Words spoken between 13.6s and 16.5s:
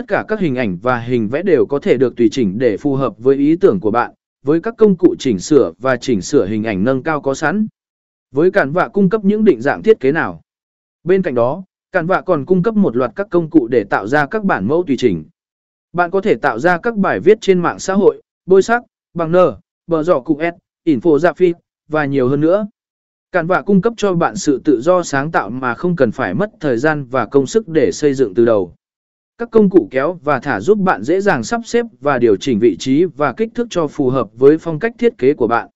để tạo ra các bản mẫu tùy chỉnh. Bạn có thể